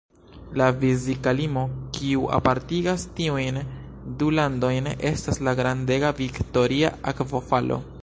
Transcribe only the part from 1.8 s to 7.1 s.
kiu apartigas tiujn du landojn estas la grandega Viktoria